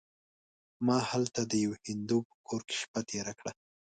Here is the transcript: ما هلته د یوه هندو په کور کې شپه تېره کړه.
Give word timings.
ما 0.85 0.97
هلته 1.11 1.41
د 1.45 1.53
یوه 1.63 1.77
هندو 1.87 2.17
په 2.29 2.35
کور 2.47 2.61
کې 2.67 2.75
شپه 2.81 3.01
تېره 3.09 3.33
کړه. 3.39 3.51